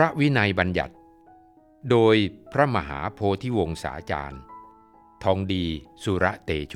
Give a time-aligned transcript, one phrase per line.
[0.00, 0.94] ระวินัยบัญญัติ
[1.90, 2.16] โดย
[2.52, 4.40] พระมหาโพธิวงศาจารย์
[5.22, 5.64] ทองดี
[6.02, 6.74] สุระเตโช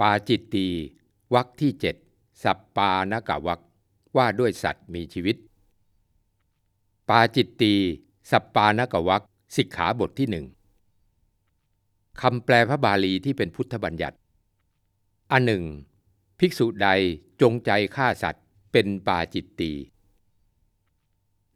[0.00, 0.68] ปาจิตตี
[1.34, 1.96] วักที่เจ็ด
[2.42, 3.60] สัปปานกะวัก
[4.16, 5.36] ว่าด้วยสัตว์มีชีวิต
[7.08, 7.74] ปาจิตตี
[8.30, 9.24] สัปปานกวัก
[9.56, 10.46] สิกขาบทที่หนึ่ง
[12.20, 14.16] คำแปลพระบาลีที่เป็นพุทธบัญญัติ
[15.32, 15.64] อันหนึ่ง
[16.38, 16.88] ภิกษุใด
[17.40, 19.72] จงใจฆ่าสัตว์เป็นปาจิตตี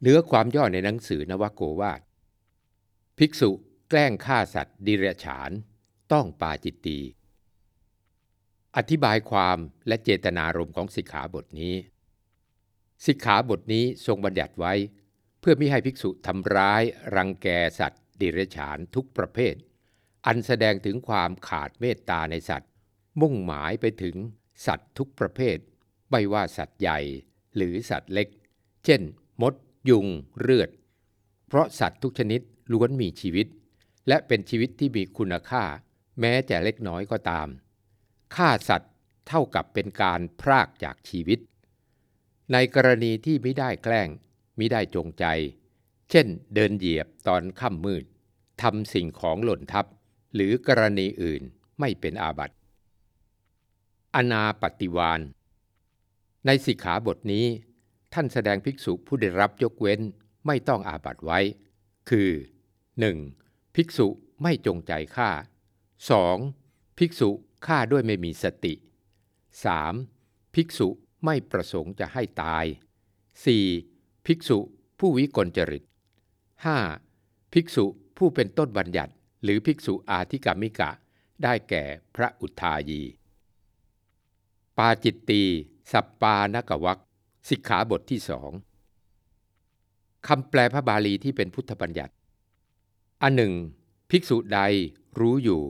[0.01, 2.01] เนื้อความย่อในหนังสือนวโกวาท
[3.17, 3.49] ภิกษุ
[3.89, 5.51] แกล้งฆ่าสัตว์ดิเรฉาน
[6.11, 6.99] ต้องปาจิตตี
[8.75, 11.75] อธิบายความและเจตนารมณ์ของสิกขาบทนี้
[13.05, 14.73] สิกขาบทนี้ทรงบัญญัติไว้
[15.47, 16.83] พื่อไม่ให้ภิกษุทำร้าย
[17.15, 17.47] รังแก
[17.79, 19.55] สัตว์ ดิเรกฉานทุกประเภท
[20.25, 22.71] อันแสดงถึงความขาดเมตตาในสัตว์
[23.21, 24.15] มุ่งหมายไปถึง
[24.65, 25.57] สัตว์ทุกประเภท
[26.11, 26.99] ไม่ว่าสัตว์ใหญ่
[27.55, 28.27] หรือสัตว์เล็ก
[28.85, 29.01] เช่น
[29.41, 29.53] มด
[29.89, 30.07] ยุง
[30.39, 30.69] เลือด
[31.47, 33.47] เพราะสัตว์ทุกชนิดล้วนมีชีวิต
[34.07, 35.63] และเป็นชีวิตที่มีคุณค่า
[36.19, 37.47] แม้จะเล็กน้อยก็ตาม
[38.35, 38.93] ฆ่าสัตว์
[39.27, 41.39] เท่ากับเป็นการพรากจากชีวิต
[42.51, 44.09] ในกรณีที่ไม่ได้แกล้ง
[44.59, 45.25] มิได้จงใจ
[46.09, 48.03] เช่นเดินเหยียบตอนค่ำมืด
[48.61, 49.85] ทำสิ่งของหล่นทับ
[50.35, 51.41] หรือกรณีอื่น
[51.79, 52.55] ไม่เป็นอาบัติ
[54.15, 55.21] อนาปฏิวาน
[56.45, 57.45] ในสิกขาบทนี้
[58.13, 60.01] ท่านแสดงภิกษุผู้ได้รับยกเว้น
[60.45, 61.39] ไม่ต้องอาบัติไว้
[62.09, 62.29] คือ
[63.01, 63.75] 1.
[63.75, 64.07] ภิกษุ
[64.43, 65.29] ไม่จงใจฆ่า
[66.13, 66.97] 2.
[66.97, 67.29] ภิกษุ
[67.65, 68.73] ฆ่าด้วยไม่มีสติ
[69.63, 70.53] 3.
[70.55, 70.87] ภิกษุ
[71.25, 72.65] ไม่ประสงค์จะให้ตาย
[73.45, 73.94] 4.
[74.29, 74.59] ภิกษุ
[74.99, 75.83] ผู้วิกลจริต
[76.67, 77.53] 5.
[77.53, 77.85] ภิกษุ
[78.17, 79.13] ผู้เป็นต้นบัญญัติ
[79.43, 80.89] หรือภิกษุอาธิกามิกะ
[81.43, 81.83] ได้แก่
[82.15, 83.01] พระอุทายี
[84.77, 85.43] ปาจิตตี
[85.91, 87.01] สัปปานกวัก
[87.49, 88.51] สิกขาบทที่สอง
[90.27, 92.13] คำแปลพระบาลีที่เป็นพุทธบัญญัติ
[93.21, 93.53] อันหนึ่ง
[94.09, 94.59] ภิกษุใด
[95.19, 95.61] รู้อยู่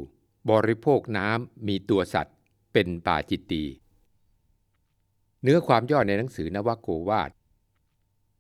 [0.50, 2.38] บริโภคน้ำมีตัวสัตว์
[2.74, 3.64] เป็นปาจิตตี
[5.42, 7.32] เนื้อความย่อในหนังสือนวโกวาท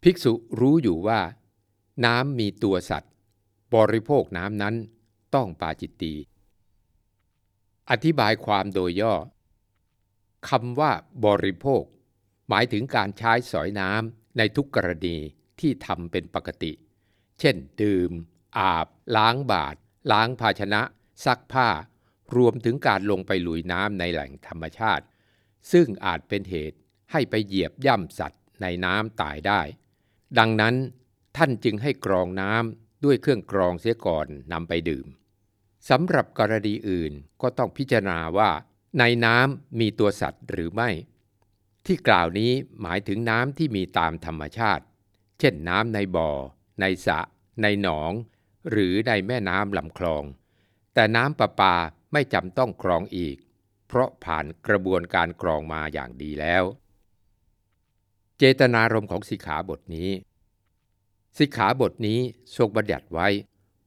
[0.07, 1.19] ภิกษุรู้อยู่ว่า
[2.05, 3.13] น้ำมีตัวสัตว์
[3.75, 4.75] บริโภคน้ำนั้น
[5.35, 6.13] ต้องปาจิตตี
[7.89, 9.15] อธิบายความโดยย่อ
[10.49, 10.91] คำว่า
[11.25, 11.83] บริโภค
[12.49, 15.17] หมายถึงการใช้สอยน้ำในทุกกรณี
[15.59, 16.71] ที่ทำเป็นปกติ
[17.39, 18.11] เช่น ดื่ม
[18.57, 19.75] อาบ ล้างบาท
[20.11, 20.81] ล้างภาชนะ
[21.25, 21.69] ซักผ้า
[22.35, 25.05] รวมถึงการลงไปลุยน้ำในแหล่งธรรมชาติ
[25.71, 26.77] ซึ่งอาจเป็นเหตุ
[27.11, 29.61] ให้ไปเหยียบย่ำสัตว์ในน้ำตายได้
[30.37, 30.75] ดังนั้น
[31.37, 35.07] ท่านจึงให้กรองน้ำด้วยเครื่องกรองเสียก่อนนำไปดื่ม
[35.89, 38.49] สำหรับกรณีอื่นก็ต้องพิจารณาว่า
[38.99, 40.89] ในน้ำมีตัวสัตว์หรือไม่
[41.85, 42.51] ที่กล่าวนี้
[42.81, 44.83] หมายถึงน้ำที่มีตามธรรมชาติ
[45.39, 46.31] เช่นน้ำในบ่อ
[46.81, 47.19] ในสระ
[47.61, 48.11] ในหนอง
[48.69, 50.23] หรือในแม่น้ำลำคลอง
[50.93, 51.75] แต่น้ำประปา
[52.13, 53.37] ไม่จำต้องกรองอีก
[53.87, 56.63] เพราะผ่านกระบวนการกรองมาอย่างดีแล้ว
[58.37, 60.09] เจตนารมณ์ของสิกขาบทนี้
[61.39, 62.19] สิกขาบทนี้
[62.57, 63.27] ทรงบัญญัติไว้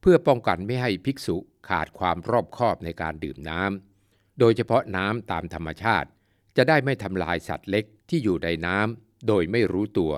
[0.01, 1.37] เพื่อป้องกันไม่ให้ภิกษุ
[1.69, 6.09] ขาดความรอบคอบในการดื่มน้ำ โดยเฉพาะน้ำตามธรรมชาติ
[6.57, 10.13] จะได้ไม่ทำลายสัตว์เล็กที่อยู่ในน้ำโดยไม่รู้ตัว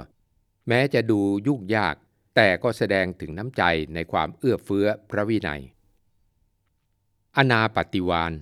[0.68, 1.96] แม้จะดูยุ่งยาก
[2.36, 3.64] แต่ก็แสดงถึงน้ำใจ
[3.94, 5.62] ในความเอื้อเฟื้อพระวินัย
[7.38, 8.34] อนาปฏิวาน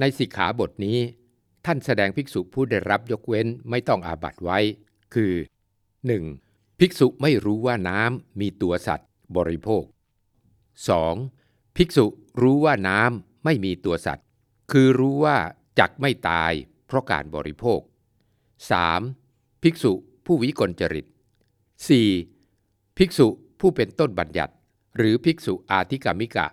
[0.00, 0.98] ในสิกขาบทนี้
[1.66, 4.58] ท่านแสดงภิกษุผู้ได้รับยกเว้นไม่ต้องอาบัตไว้
[5.14, 5.32] คือ
[6.06, 6.80] 1.
[6.80, 9.84] ภิกษุไม่รู้ว่าน้ำมีตัวสัตว์ บริโภค
[11.20, 11.76] 2.
[11.76, 12.06] ภิกษุ
[12.42, 14.26] รู้ว่าน้ำไม่มีตัวสัตว์
[14.72, 15.36] คือรู้ว่า
[15.78, 16.52] จักไม่ตาย
[16.86, 17.80] เพราะการบริโภค
[18.70, 19.62] 3.
[19.62, 19.92] ภิกษุ
[20.26, 21.06] ผู้วิกลจริต
[22.22, 22.98] 4.
[22.98, 23.28] ภิกษุ
[23.60, 24.54] ผู้เป็นต้นบัญญัติ
[24.96, 26.46] หรือภิกษุอาธิกามิกะ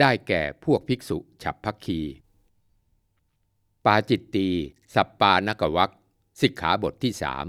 [0.00, 2.00] ได้แก่พวกภิกษุฉับพักคี
[3.84, 4.48] ปาจิตตี
[4.94, 5.92] สัปปานกวัก
[6.40, 7.46] สิกขาบทที่สาม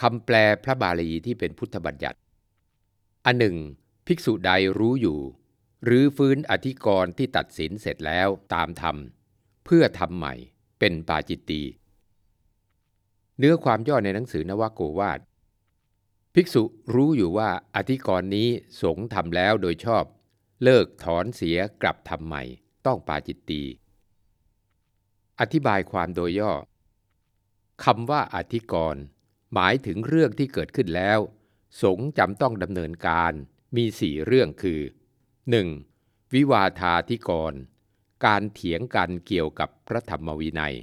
[0.00, 2.18] คำแปลพระบาลีที่เป็นพุทธบัญญัติ
[3.24, 3.56] อันหนึ่ง
[4.06, 5.18] ภิกษุใดรู้อยู่
[5.84, 8.96] หรือฟื้นอธิกรณ์ที่ตัดสินเสร็จแล้วตามธรรม
[9.64, 10.34] เพื่อทำใหม่
[10.78, 11.62] เป็นปาจิตตี
[13.38, 15.20] เนื้อความย่อในหนังสือนวโกวาท
[16.34, 16.62] ภิกษุ
[16.94, 18.48] รู้อยู่ว่าอธิกรณ์นี้
[18.82, 20.04] สงทำแล้วโดยชอบ
[20.62, 22.42] เลิกถอนเสียกลับทำใหม่
[22.86, 23.62] ต้องปาจิตตี
[25.40, 26.52] อธิบายความโดยย่อ
[27.84, 29.02] คำว่าอธิกรณ์
[29.54, 31.18] หมายถึงเรื่องที่เกิดขึ้นแล้ว
[31.82, 33.32] สงจำต้องดำเนินการ
[33.76, 34.80] มีสี่เรื่องคือ
[35.56, 36.34] 1.
[36.34, 37.54] วิวาทาธิกร
[38.26, 40.76] การเถียงกันเกี่ยวกับพระธรรมวินัย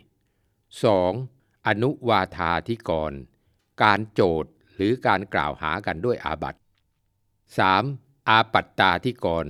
[0.99, 1.67] 2.
[1.67, 3.13] อนุวาทาธิกร
[3.83, 6.59] การโจทย์หรือการกล่าวหากันด้วยอาบัติ
[7.63, 8.29] 3.
[8.29, 9.47] อาปัตตาธิกร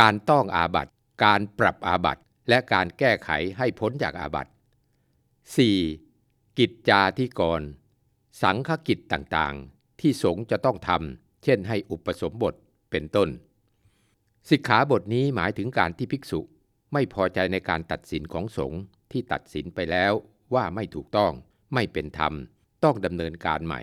[0.00, 0.92] การต้องอาบัติ
[1.24, 4.52] การปรับอาบัติ และการแก้ไขให้พ้นจากอาบัติ
[5.74, 6.58] 4.
[6.58, 7.62] กิจจาธิกร
[8.42, 12.54] สังฆกิจต่างๆ ที่สงฆ์จะต้องทำเช่นให้อุปสมบท
[12.90, 13.28] เป็นต้น
[14.50, 16.40] สิกขาบทนี้หมายถึงการที่ภิกษุ
[16.92, 18.80] ไม่พอใจในการตัดสินของสงฆ์
[19.12, 20.12] ที่ตัดสินไปแล้ว
[20.54, 21.32] ว่าไม่ถูกต้อง
[21.74, 22.32] ไม่เป็นธรรม
[22.84, 23.80] ต้องดำเนินการใหม่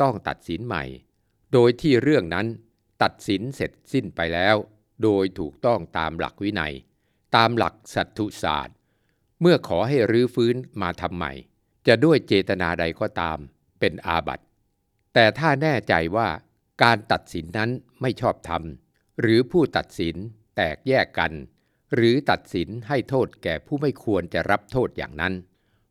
[0.00, 0.84] ต้องตัดสินใหม่
[1.52, 2.46] โดยที่เรื่องนั้น
[3.02, 4.56] ตัดสินเสร็จสิ้นไปแล้ว
[5.02, 6.74] โดยถูกต้องตามหลักวินัย
[7.36, 8.76] ตามหลักสัตตุศาสตร์
[9.40, 11.32] เมื่อขอให้รื้อฟื้นมาทำใหม่
[11.86, 13.38] จะด้วยเจตนาใดก็ตาม
[13.80, 14.44] เป็นอาบัติ
[15.14, 16.28] แต่ถ้าแน่ใจว่า
[16.82, 17.70] การตัดสินนั้น
[18.00, 18.62] ไม่ชอบธรรม
[19.20, 20.16] หรือผู้ตัดสิน
[20.56, 21.32] แตกแยกกัน
[21.94, 25.34] หรือตัดสินให้โทษแก่ผู้ไม่ควรจะรับโทษอย่างนั้น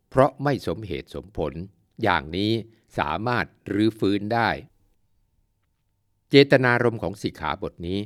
[0.09, 1.53] เพราะไม่สมเหตุสมผล
[2.03, 2.51] อย่างนี้
[2.97, 4.49] สามารถรื้อฟื้นได้
[6.29, 7.99] เจตนารมณ์ของสิกขาบทนี้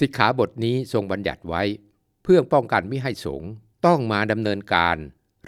[0.00, 1.62] สิกขาบทนี้ทรงบัญญัติไว้
[2.32, 3.50] พื่อป้องกันไม่ให้สงฆ์
[3.86, 4.96] ต้องมาดำเนินการ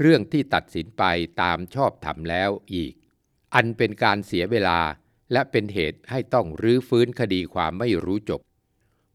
[0.01, 1.05] เรื่องที่ตัดสินไป
[1.41, 2.93] ตามชอบธรรมแล้วอีก
[3.55, 4.81] อันเป็นการเสียเวลา
[5.33, 8.41] และเป็นเหตุให้ต้องรื้อฟื้นคดีความไม่รู้จบ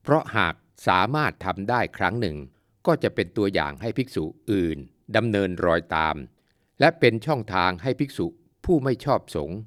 [0.03, 0.55] เพราะหาก
[0.87, 2.37] สามารถทำได้ครั้งหนึ่ง
[2.85, 4.77] ก็จะเป็นตัวอย่างให้ภิกษุอื่น
[5.15, 6.15] ดำเนินรอยตาม
[6.79, 8.27] และเป็นช่องทางให้ภิกษุ
[8.65, 9.57] ผู้ไม่ชอบสงฆ์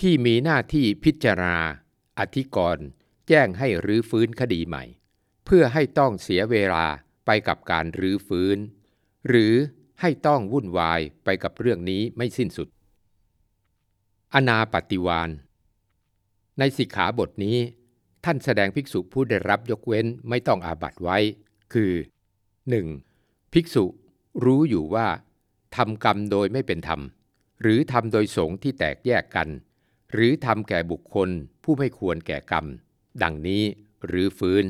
[0.00, 1.60] ที่มีหน้าที่พิจารณา
[2.18, 2.86] อธิกรณ์
[3.28, 4.84] แจ้งให้รื้อฟื้นคดีใหม่
[5.44, 6.86] เพื่อให้ต้องเสียเวลา
[7.26, 8.58] ไปกับการรื้อฟื้น
[9.28, 9.54] หรือ
[10.00, 12.68] ให้ต้องวุ่นวายไปกับเรื่องนี้ไม่สิ้นสุด
[14.34, 15.30] อนาปฏิวาน
[16.58, 17.56] ในสิกขาบทนี้
[18.24, 21.18] ท่านแสดงภิกษุผู้ได้รับยกเว้นไม่ต้องอาบัตไว้
[21.72, 21.92] คือ
[22.72, 23.52] 1.
[23.52, 23.84] ภิกษุ
[24.44, 25.08] รู้อยู่ว่า
[25.76, 27.00] ทำกรรมโดยไม่เป็นธรรม
[27.62, 29.48] หรือทำโดยสงฆ์ที่แตกแยกกัน
[30.12, 31.28] หรือทำแก่บุคคล
[31.62, 32.66] ผู้ไม่ควรแก่กรรม
[33.22, 33.62] ดังนี้
[34.06, 34.64] หรือฟื้น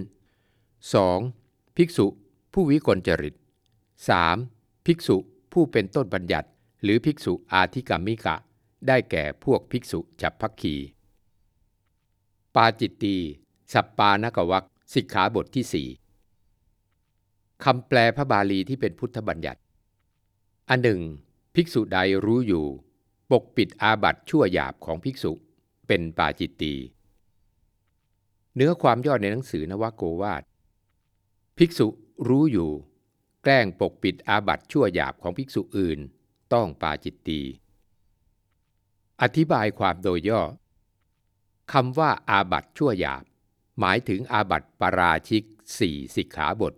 [1.05, 1.77] 2.
[1.77, 2.07] ภิกษุ
[2.59, 3.35] ผู้วิกลจริต
[4.11, 4.87] 3.
[4.87, 5.17] ภิกษุ
[5.53, 6.49] ผู้เป็นต้นบัญญัติ
[6.83, 8.37] หรือภิกษุอาธิกรรมิกะ
[8.87, 10.75] ได้แก่พวกภิกษุจับพักขี
[12.55, 13.17] ปาจิตตี
[13.73, 15.89] สัปปานกวักสิกขาบทที่สี่
[17.65, 19.61] คำแปลพระบาลีที่เป็นพุทธบัญญัติ
[20.69, 21.01] อันหนึ่ง
[21.55, 22.65] ภิกษุใดรู้อยู่
[23.31, 25.33] ปกปิดอาบัตชั่วหยาบของภิกษุ
[25.87, 26.75] เป็นปาจิตตี
[28.55, 30.43] เนื้อความย่อในหนังสือนวโกวาท
[31.61, 31.89] ภิกษุ
[32.29, 32.71] รู้อยู่
[33.43, 35.99] แกล้งปกปิดอาบัตชั่วหยาบของภิกษุอื่น
[36.53, 37.41] ต้องปาจิตตี
[39.23, 40.43] อธิบายความโดยย่อ
[41.73, 43.25] คำว่าอาบัตชั่วหยาบ
[43.81, 45.45] หมายถึงอาบัตปาราชิก
[45.79, 46.75] สี่สิกขาบท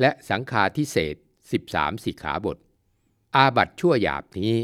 [0.00, 1.16] และสังฆาทิเศษ
[1.60, 2.58] 13 สิกขาบท
[3.36, 4.54] อาบัตชั่วหยาบนี้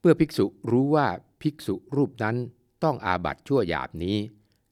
[0.00, 1.08] เมื่อภิกษุรู้ว่า
[1.42, 2.36] ภิกษุรูปนั้น
[2.84, 4.18] ต้องอาบัตชั่วหยาบนี้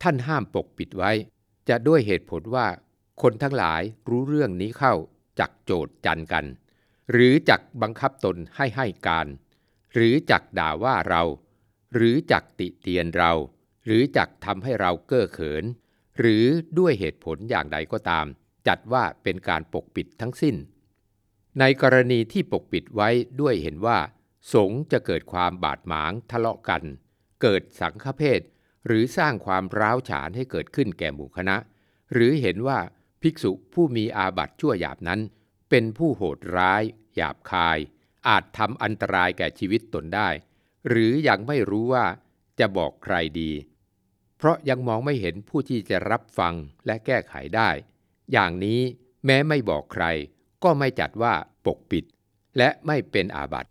[0.03, 1.11] ท่านห้ามปกปิดไว้
[1.69, 2.67] จะด้วยเหตุผลว่า
[3.23, 4.95] คนทั้งหลายรู้เรื่องนี้เข้า
[5.41, 6.45] จักโจดจันกัน
[7.13, 9.27] หรือจักบังคับตนให้ให้การ
[9.95, 11.23] หรือจักด่าว่าเรา
[11.95, 13.33] หรือจักติเตียนเรา
[13.87, 15.65] หรือจักทำให้เราเก้อเขิน
[16.19, 16.45] หรือ
[16.79, 18.27] ด้วยเหตุผลอย่างใดก็ตาม
[18.69, 20.57] จัดว่าเป็นการปกปิดทั้งสิ้น
[21.59, 23.09] ในกรณีที่ปกปิดไว้
[23.41, 23.99] ด้วยเห็นว่า
[24.55, 26.83] สงจะเกิดความบาดหมางทะเลาะกัน
[27.43, 28.41] เกิดสังฆเพศ
[28.87, 31.57] หรือสร้างความร้าวฉานให้เกิดขึ้นแก่หมู่คณะ
[32.13, 32.79] หรือเห็นว่า
[33.23, 35.21] ภิกษุผู้มีอาบัติชั่วหยาบนั้น
[35.71, 36.83] เป็นผู้โหดร้าย
[37.15, 37.79] หยาบคาย
[38.29, 40.29] อาจทำอันตรายแก่ชีวิตตนได้
[40.89, 42.07] หรือยังไม่รู้ว่า
[42.59, 43.53] จะบอกใครดี
[44.37, 46.55] เพราะยังมองไม่เห็นผู้ที่จะรับฟัง
[46.87, 47.71] และแก้ไขได้
[48.33, 48.81] อย่างนี้
[49.25, 50.05] แม้ไม่บอกใคร
[50.65, 51.35] ก็ไม่จัดว่า
[51.67, 52.05] ปกปิด
[52.59, 53.71] และไม่เป็นอาบัติ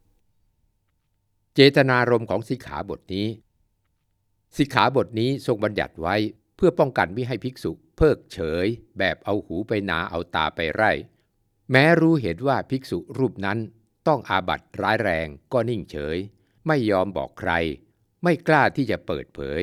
[1.54, 3.28] เจตนารมณ์ของสิกขาบทนี้
[4.58, 6.16] สิกขาบทนี้ทรงบัญญัติไว้
[6.56, 8.68] เพื่อป้องกันไม่ให้ภิกษุ เพิกเฉย
[9.00, 10.92] แบบเอาหูไปนาเอาตาไปไร่
[11.72, 13.60] แม้รู้เห็นว่าภิกษุรูปนั้น
[14.08, 16.18] ต้องอาบัติร้ายแรงก็นิ่งเฉย
[16.68, 17.52] ไม่ยอมบอกใคร
[18.24, 19.62] ไม่กล้าที่จะเปิดเผย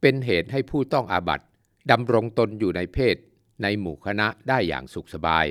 [0.00, 1.40] เป็นเหตุให้ผู้ต้องอาบัต
[1.90, 3.16] ดำรงตนอยู่ในเพศ
[3.62, 5.46] ในหมู่คณะได้อย่างสุขสบาย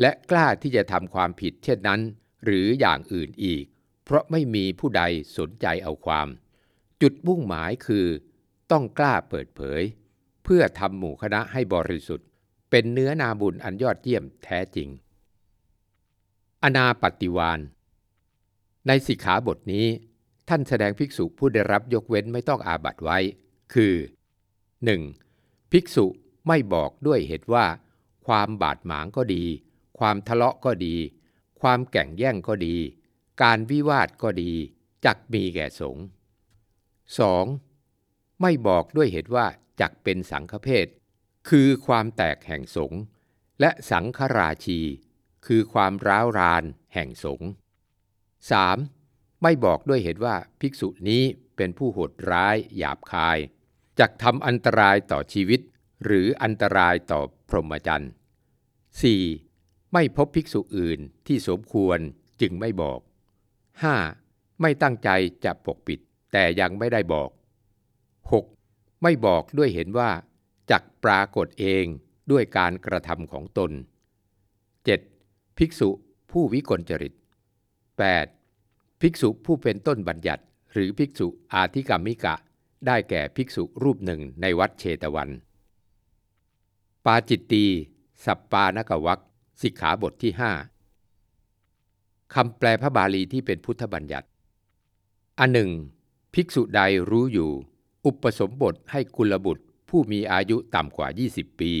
[0.00, 2.00] และกล้าที่จะทำความผิดเช่นนั้น
[2.44, 3.64] หรืออย่างอื่นอีก
[4.04, 5.02] เพราะไม่มีผู้ใด
[5.38, 6.28] สนใจเอาความ
[7.02, 8.06] จุดมุ่งหมายคือ
[8.70, 9.82] ต้องกล้าเปิดเผย
[10.44, 12.28] เพื่อทำหมู่คณะให้บริสุทธิ์
[12.70, 14.88] เป็นเนื้อนาบุญอันยอดเยี่ยมแท้จริง
[16.62, 17.60] อนาปฏิวาน
[18.86, 19.86] ในสิกขาบทนี้
[20.48, 23.18] ท่านแสดงภิกษุผู้ได้รับยกเว้นไม่ต้องอาบัตไว้
[23.74, 23.94] คือ
[25.02, 25.72] 1.
[25.72, 26.06] ภิกษุ
[26.48, 27.66] ไม่บอกด้วยเหตุว่า
[28.26, 29.44] ความบาดหมางก็ดี
[29.98, 30.94] ความทะเลาะก็ดี
[31.60, 32.76] ความแก่งแย่งก็ดี
[33.42, 34.52] การวิวาทก็ดี
[35.04, 36.04] จักมีแก่สงฆ์
[36.94, 37.73] 2.
[38.42, 39.46] ไม่บอกด้วยเหตุว่า
[39.80, 40.86] จักเป็นสังฆเพศ
[41.48, 43.00] คือความแตกแห่งสงฆ์
[43.60, 44.80] และสังฆราชี
[45.46, 46.64] คือความร้าวราน
[46.94, 47.48] แห่งสงฆ์
[48.66, 49.42] 3.
[49.42, 51.22] ไม่บอกด้วยเหตุว่าภิกษุนี้
[51.56, 53.38] เป็นผู้โหดร้ายหยาบคาย
[53.98, 55.60] จักทำอันตรายต่อชีวิต
[56.04, 58.12] หรืออันตรายต่อพรหมจรรย์
[59.22, 59.92] 4.
[59.92, 61.98] ไม่พบภิกษุอื่นที่สมควร
[62.40, 63.00] จึงไม่บอก
[63.80, 64.60] 5.
[64.60, 65.08] ไม่ตั้งใจ
[65.44, 65.98] จะปกปิด
[66.32, 67.30] แต่ยังไม่ได้บอก
[68.32, 69.02] 6.
[69.02, 70.10] ไม่บอกด้วยเห็นว่า
[70.70, 71.84] จักปรากฏเอง
[72.30, 73.70] ด้วยการกระทำของตน
[74.84, 75.58] 7.
[75.58, 75.88] ภิกษุ
[76.30, 77.14] ผู้วิกลจริต
[78.26, 79.00] 8.
[79.00, 82.34] ภิกษุผู้เป็นต้นบัญญัติ หรือภิกษุอาธิกรรมิกะ
[82.86, 85.30] ได้แก่ภิกษุรูปหนึ่งในวัดเชตวัน
[87.04, 87.64] ปาจิตตี
[88.24, 89.20] สัปปานกวัก
[89.62, 90.42] สิกขาบทที่ห
[92.34, 94.28] คำแปลพระบาลีที่เป็นพุทธบัญญัติ
[95.38, 95.70] อันหนึ่ง
[96.34, 97.50] ภิกษุใดรู้อยู่
[98.06, 101.72] อุปสมบทให้กุลบุตรผู้มีอายุต่ำกว่า 20 ปี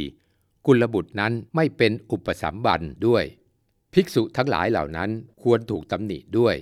[0.66, 3.24] กุลบุตรนั้นไม่เป็นอุปสัมบันด้วย
[3.92, 5.10] ภิกษุทั้งหลายเหล่านั้น
[5.42, 6.56] ควรถูกตำหนิด้วย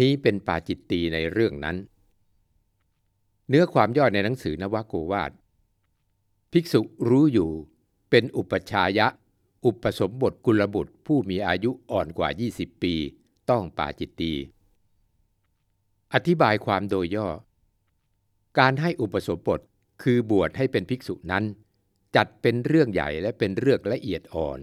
[0.00, 1.76] นี้เป็นปาจิตตีในเรื่องนั้น
[3.48, 5.30] เนื้อความย่อในหนังสือนวโกวาท
[6.52, 7.50] ภิกษุรู้อยู่
[8.10, 9.06] เป็นอุปชายะ
[9.64, 12.94] อุปสมบทกุลบุตรผู้มีอายุอ่อนกว่า 20 ปี
[13.50, 14.32] ต้องปาจิตตี
[16.14, 17.28] อธิบายความโดยย่อ
[18.58, 19.60] การให้อุปสมบท
[20.02, 21.44] คือบวชให้เป็นภิกษุนั้น
[22.16, 24.60] จัดเป็นเรื่องใหญ่และเป็นเรื่องละเอียดอ่อน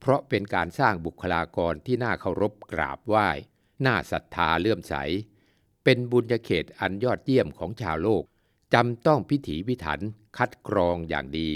[0.00, 3.28] เพราะเป็นการสร้างบุคลากรที่น่าเคารพกราบไหว้
[3.86, 4.94] น่าศรัทธาเลื่อมใส
[5.84, 8.22] เป็นบุญญเขตอันยอดเยี่ยมของชาวโลก
[8.74, 10.00] จำต้องพิถีพิถัน
[10.36, 11.50] คัดกรองอย่างดี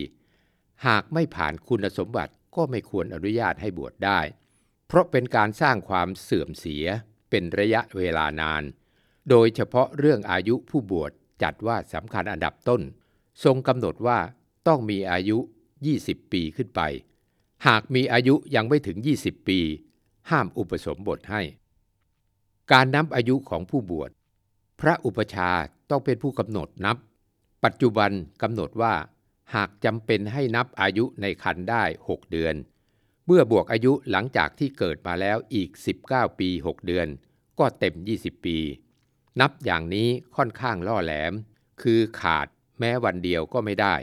[0.87, 4.21] หากไม่ผ่านคุณสมบัติก็ไม่ควรอนุญาตให้บวชได้
[4.87, 6.85] เพราะเป็นการสร้างความเสื่อมเสีย
[7.31, 8.63] เป็นระยะเวลานาน
[9.31, 12.83] โดยเฉพาะเรื่องอายุผู้บวช จัดว่าสำคัญอันดับต้น
[13.45, 14.19] ทรงกำหนดว่า
[14.69, 15.39] ต้องมีอายุ
[15.87, 16.81] 20 ปีขึ้นไป
[17.67, 19.61] หากมีอายุยังไม่ถึง 20 ปี
[20.31, 21.43] ห้ามอุปสมบทให้
[22.73, 24.11] การนับอายุของผู้บวช
[24.81, 25.51] พระอุปชา
[25.91, 26.97] ต้องเป็นผู้กำหนดนับ
[27.65, 28.11] ปัจจุบัน
[28.43, 28.95] กำหนดว่า
[29.55, 32.55] หากจำเป็นให้นับอายุในคันได้ 6 เดือน
[33.27, 35.71] เมื่อบวกอายุหลังจากที่เกิดมาแล้วอีก
[36.07, 37.07] 19 ปี 6 เดือน
[37.59, 38.59] ก็เต็ม 20 ปี
[39.41, 41.33] นับอย่างนี้ค่อนข้างล่อแหลม
[41.83, 42.47] คือขาด
[42.79, 43.95] แม้วันเดียวก็ไม่ได้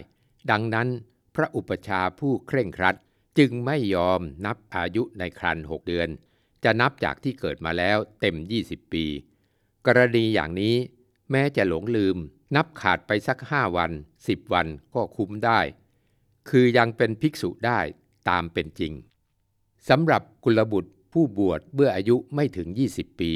[0.52, 0.88] ดังนั้น
[1.36, 2.96] พระอุปชาผู้เคร่งครัด
[3.38, 6.10] จึงไม่ยอมนับอายุในครันหกเดือน
[6.64, 9.06] จะนับจากที่เกิดมาแล้วเต็ม 20 ปี
[9.86, 10.76] กรณีอย่างนี้
[11.32, 12.18] แม้จะหลงลืม
[12.56, 13.92] นับขาดไปสักห้าวัน
[14.28, 15.60] สิบวันก็คุ้มได้
[16.50, 17.80] คือยังเป็นภิกษุได้
[18.30, 18.94] ตามเป็นจริง
[19.90, 23.34] สำหรับกุลบุตรผู้บวชเมื่ออายุไม่ถึง 20 ปี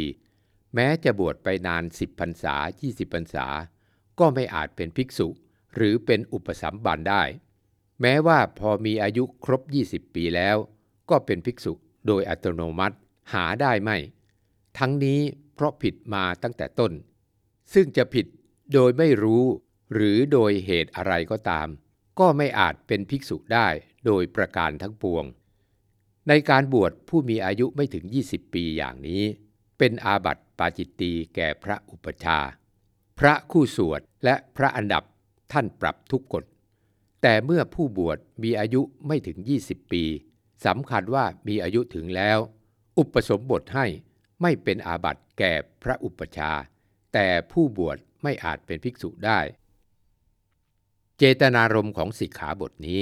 [0.75, 3.47] แม้จะบวชไปนาน10พรรษา 20พรรษา
[4.19, 5.27] ก็ไม่อาจเป็นภิกษุ
[5.75, 7.23] หรือเป็นอุปสัมบันได้
[8.01, 10.57] แม้ว่าพอมีอายุครบ 20 ปีแล้ว
[11.09, 11.73] ก็เป็นภิกษุ
[12.07, 12.95] โดยอัตโนมัติ
[13.33, 13.97] หาได้ไม่
[14.77, 15.19] ทั้งนี้
[15.55, 16.91] เพราะผิดมาตั้งแต่ต้น
[17.73, 18.25] ซึ่งจะผิด
[18.73, 19.43] โดยไม่รู้
[19.93, 21.67] หรือโดยเหตุอะไรก็ตาม
[22.19, 23.67] ก็ไม่อาจเป็นภิกษุได้
[24.05, 25.25] โดยประการทั้งปวง
[26.27, 29.23] ในการบวชผู้มีอายุไม่ถึง 20 ปีอย่างนี้
[29.83, 32.39] เป็นอาบัติปาจิตตีแก่พระอุปชา
[33.19, 35.03] พระคู่สวดและพระอันดับ
[35.51, 36.43] ท่านปรับทุกกฎ
[37.21, 40.03] แต่เมื่อผู้บวชมีอายุไม่ถึง 20 ปี
[40.65, 42.39] สำคัญว่ามีอายุถึงแล้ว
[42.97, 43.85] อุปสมบทให้
[44.41, 46.51] ไม่เป็นอาบัติแก่พระอุปชา
[47.13, 49.39] แต่ผู้บวชไม่อาจเป็นภิกษุได้
[51.17, 53.01] เจตนารมณ์ของสิกขาบทนี้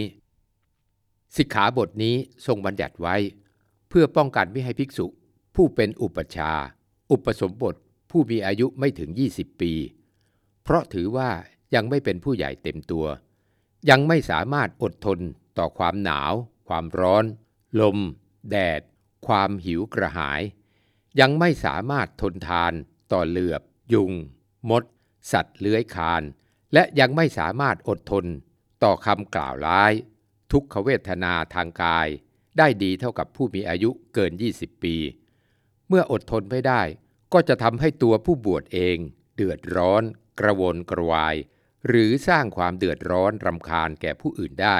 [1.37, 3.15] สิกขาบทนี้ทรงบัญญัติไว้
[3.89, 5.07] เพื่อป้องกันไม่ให้ภิกษุ
[5.61, 6.53] ผู้เป็นอุปชา
[7.11, 7.75] อุปสมบท
[8.09, 9.73] ผู้มีอายุไม่ถึง 20 ปี
[10.63, 11.31] เพราะถือว่า
[11.75, 13.05] ยังไม่เป็นผู้ใหญ่เต็มตัว
[13.89, 15.19] ยังไม่สามารถอดทน
[15.57, 16.33] ต่อความหนาว
[16.67, 17.25] ความร้อน
[17.81, 17.97] ลม
[18.49, 18.81] แดด
[19.27, 20.41] ความหิวกระหาย
[21.19, 22.73] ยังไม่สามารถทนทาน
[23.11, 23.61] ต่อเหลือบ
[23.93, 24.11] ยุง
[24.69, 24.83] มด
[25.31, 26.23] สัตว์เลื้อยคาน
[26.73, 28.25] และยังไม่สามารถอดทน
[28.83, 29.93] ต่อคำกล่าวร้าย
[30.51, 32.07] ทุกขเวทนาทางกาย
[32.57, 34.97] ได้ดีเท่ากับผู้มีอายุเกิน 20 ปี
[35.89, 36.81] เมื่ออดทนไม่ได้
[37.33, 38.97] ก็จะทำให้ตัวผู้บวชเอง
[39.35, 40.03] เดือดร้อน
[40.39, 41.35] กระวนกระวาย
[41.87, 44.77] หรือสร้างความเดือดร้อนรำคาญแก่ผู้อื่นได้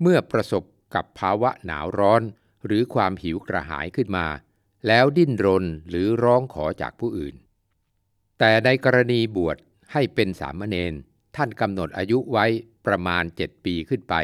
[0.00, 0.62] เมื่อประสบ
[0.94, 2.22] กับภาวะหนาวร้อน
[2.66, 4.26] หรือความหิวกระหายขึ้นมา
[4.86, 7.34] แล้วดิ้นรนหรือร้องขอจากผู้อื่น
[8.38, 9.56] แต่ในกรณีบวช
[9.92, 10.94] ให้เป็นสามเณร
[11.36, 12.46] ท่านกำหนดอายุไว้
[12.86, 14.14] ประมาณ7ปีขึ้นไป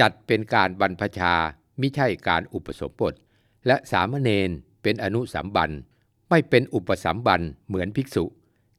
[0.00, 1.34] จัดเป็นการบรรพชา
[1.80, 3.14] มิใช่การอุปสมบท
[3.66, 4.50] และสามเณร
[4.86, 5.70] เป็นอนุสัมบัน
[6.30, 8.24] ไม่เป็นอุปสัมบันเหมือนภิกษุ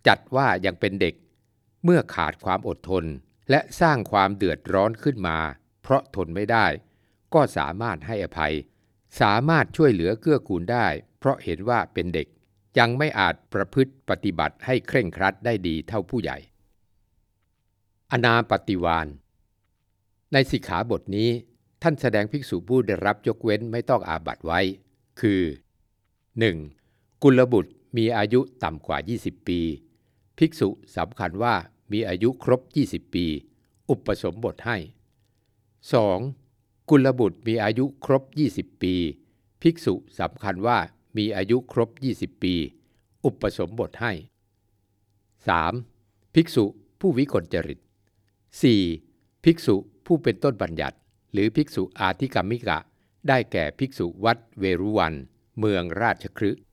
[0.08, 1.16] จัดว่ายังเป็นเด็ก
[1.84, 3.06] เมื่อขาดความอดทน
[3.50, 5.38] และสร้างความเดือดร้อนขึ้นมา
[5.82, 6.66] เพราะทนไม่ได้
[7.34, 8.54] ก็สามารถให้อภัย
[9.22, 10.88] สามารถช่วยเหลือเกื้อกูลได้
[11.20, 12.28] เพราะเห็นว่าเป็นเด็ก
[12.80, 16.38] ยังไม่อาจประพฤติปฏิบัติให้เคร่งครัดได้ดีเท่าผู้ใหญ่
[18.12, 19.08] อนาปฏิวาน
[20.34, 21.30] ในสิกขาบทนี้
[21.82, 24.60] ท่านแสดงภิกษุผู้ได้รับยกเว้นไม่ต้องอาบัตไว้
[25.22, 25.42] คือ
[26.46, 27.24] 1.
[27.24, 29.60] กุลบุตรมีอายุต่ำกว่า 20 ปี
[30.38, 31.56] ภิกษุสำคัญว่า
[31.92, 33.26] มีอายุครบ 20 ปี
[33.90, 34.78] อุปสมบทให้
[36.04, 36.90] 2.
[36.90, 38.96] กุลบุตรมีอายุครบ 20 ปี
[39.62, 40.78] ภิกษุสำคัญว่า
[41.18, 42.56] มีอายุครบ 20 ปี
[43.26, 44.12] อุปสมบทให้
[45.64, 46.34] 3.
[46.34, 46.66] ภิกษุ
[47.00, 47.80] ผู้วิกลจริต
[48.82, 49.44] 4.
[49.44, 49.76] ภิกษุ
[50.06, 50.98] ผู้เป็นต้นบัญญัติ
[51.32, 52.80] หรือภิกษุอาธิกรรมิกะ
[53.28, 55.14] ได้แก่ภิกษุวัดเวรุวัน
[55.60, 56.64] เมืองราชคฤห์